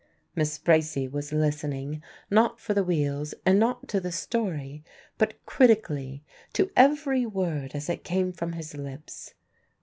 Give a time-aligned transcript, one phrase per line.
[0.35, 2.01] Miss Bracy was listening
[2.31, 4.83] not for the wheels and not to the story,
[5.19, 9.35] but critically to every word as it came from his lips.